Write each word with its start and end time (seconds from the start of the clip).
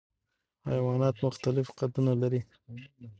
حیوانات 0.69 1.15
مختلف 1.25 1.67
قدونه 1.79 2.13
لري. 2.21 2.41